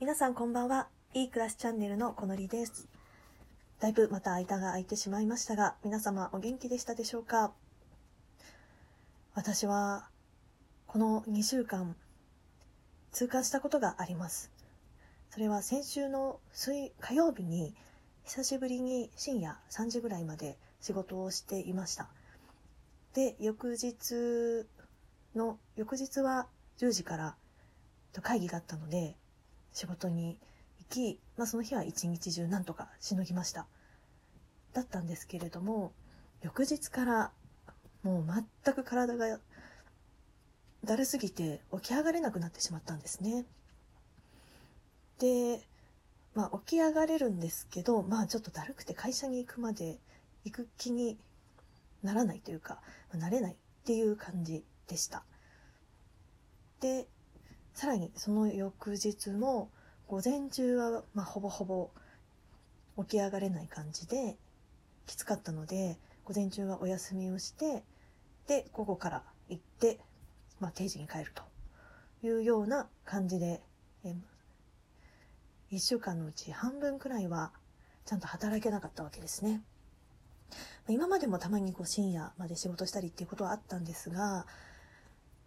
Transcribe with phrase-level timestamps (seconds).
[0.00, 0.88] 皆さんこんばんは。
[1.12, 2.88] いい暮らしチャンネルのこのりです。
[3.80, 7.52] だいぶまた間が空いてしまいましたが、皆様お元気でしたでしょうか？
[9.34, 10.08] 私は、
[10.86, 11.94] この2週間、
[13.12, 14.50] 痛感したことがあります。
[15.28, 17.74] それは先週の水、火曜日に、
[18.24, 22.08] 久しぶりに深夜3時ぐらいまで仕事をしていました。
[23.12, 24.64] で、翌日
[25.36, 26.46] の、翌日は
[26.78, 27.34] 10時から
[28.22, 29.14] 会議があったので、
[29.72, 30.38] 仕事に
[30.78, 33.66] 行き、まあ、その日は一日中なんとかしのぎました。
[34.72, 35.92] だったんですけれども、
[36.42, 37.32] 翌日から
[38.02, 38.24] もう
[38.64, 39.38] 全く体が
[40.84, 43.44] だるすぎて起き上がれなくなってしまったんですね。
[45.18, 45.60] で、
[46.34, 49.98] まあ起き上がれるんですけど、まあちょっとだるくて会社に行くまで
[50.44, 51.18] 行く気に
[52.02, 52.80] ならないというか、
[53.12, 55.24] なれないっていう感じでした。
[56.80, 57.06] で、
[57.80, 59.70] さらにその翌日も
[60.06, 61.88] 午前中はまあほぼほぼ
[62.98, 64.36] 起き上がれない感じで
[65.06, 65.96] きつかったので
[66.26, 67.82] 午前中はお休みをして
[68.48, 69.98] で午後から行って、
[70.60, 71.42] まあ、定時に帰ると
[72.22, 73.62] いうような感じで
[74.04, 74.14] え
[75.72, 77.50] 1週間のうち半分くらいは
[78.04, 79.62] ちゃんと働けなかったわけですね。
[80.86, 84.44] 今までもたまにこう深夜まで仕事したりっていうことはあったんですが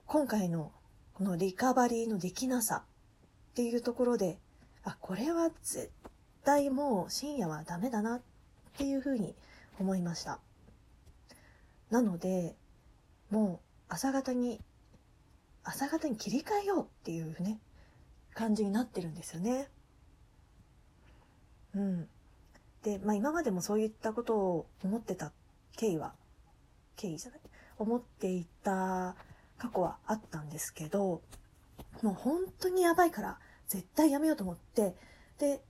[0.08, 0.72] 今回の
[1.14, 2.84] このリカバリーのできなさ
[3.52, 4.40] っていうところで、
[4.84, 5.92] あ、これは絶
[6.44, 8.22] 対もう深夜はダメだなっ
[8.78, 9.36] ていうふうに
[9.80, 10.40] 思いました。
[11.92, 12.56] なので、
[13.30, 14.60] もう朝方に、
[15.64, 17.60] 朝方に切り替えようっていうね、
[18.34, 19.70] 感じになってるんですよね。
[21.76, 22.08] うん。
[22.82, 25.32] で、まあ今までもそういったことを思ってた
[25.78, 26.14] 経緯は、
[26.96, 27.40] 経緯じゃない、
[27.78, 29.16] 思っていた
[29.58, 31.22] 過去はあったんですけど、
[32.02, 34.96] もう本当にやばいから絶対やめようと思って、
[35.40, 35.62] で、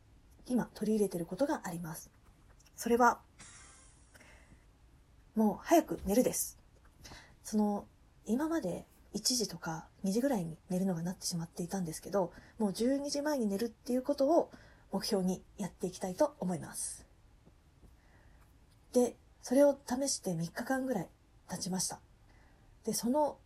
[0.48, 2.10] 今取り入れてることがあります。
[2.76, 3.20] それは、
[5.36, 6.58] もう早く寝るです。
[7.44, 7.86] その、
[8.26, 14.52] 今まで1時とか2時ぐらいに寝るのがなってしまっていたんですけど、もう12時前に寝るっていうことを
[14.92, 17.06] 目標にやっていきたいと思います。
[18.94, 21.10] で、それを試して3日間ぐらい
[21.50, 22.00] 経ちました。
[22.86, 23.38] で、その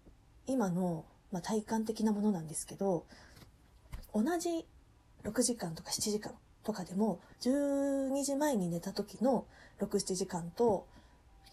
[0.47, 3.06] 今の、まあ、体感的なものなんですけど、
[4.13, 4.66] 同じ
[5.24, 9.46] 6時間とか7時間とかでも、12時前に寝た時の
[9.80, 10.88] 6、7時間と、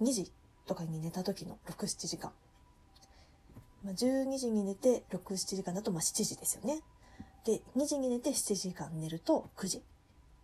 [0.00, 0.32] 2時
[0.66, 2.32] とかに寝た時の6、7時間。
[3.84, 6.80] まあ、12時に寝て6、7時間だとまあ7時ですよね。
[7.44, 9.78] で、2時に寝て7時間寝ると9時。
[9.78, 9.80] っ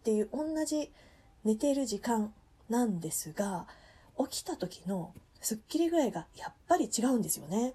[0.03, 0.91] ていう同じ
[1.45, 2.33] 寝てる時間
[2.69, 3.67] なんですが、
[4.19, 7.75] 起きた時のスッキリ具合がやっぱり違うんですよね。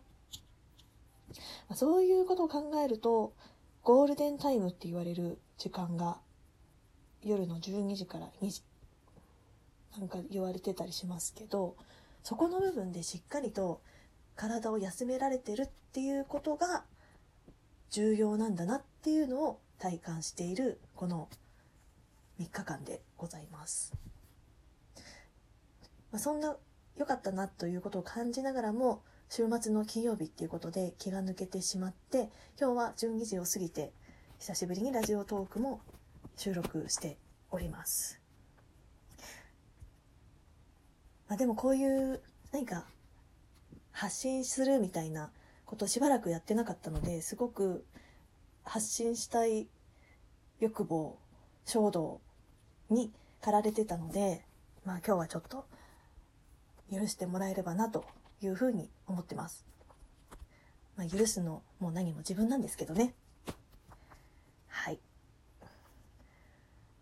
[1.74, 3.34] そういうことを考えると、
[3.84, 6.18] ゴールデンタイムって言われる時間が
[7.24, 8.62] 夜の12時から2時
[9.98, 11.76] なんか言われてたりしますけど、
[12.24, 13.82] そこの部分でしっかりと
[14.36, 16.84] 体を休められてるっていうことが
[17.92, 21.30] 重要なんだなっていうのを体感しているこの
[22.40, 23.94] 3日間でございます。
[26.12, 26.58] まあ、そんな
[26.98, 32.30] 良かったなということを感じながらも週末の金曜日っていうことで気が抜けてしまって
[32.60, 33.92] 今日は12時を過ぎて
[34.40, 35.82] 久しぶりにラジオトークも
[36.38, 37.18] 収録して
[37.52, 38.20] おります。
[41.28, 42.86] まあ、でもこういう何か
[43.92, 45.32] 発信するみたいな
[45.66, 47.84] ことしばらくやってなかったのですごく
[48.64, 49.68] 発信したい
[50.60, 51.18] 欲望
[51.66, 52.22] 衝動
[52.90, 53.12] に
[53.42, 54.44] 駆られてたので
[54.86, 55.66] まあ今日はちょっと
[56.92, 58.06] 許してもらえればなと
[58.42, 59.66] いうふうに思ってます。
[60.96, 63.14] まあ、許すのも何も自分なんですけどね。
[64.68, 65.00] はい。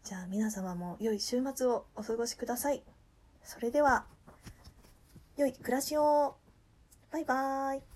[0.03, 2.83] じゃあ皆様も良い週末をお過ごしください。
[3.43, 4.05] それでは、
[5.37, 6.35] 良い暮らしを。
[7.11, 7.92] バイバーイ。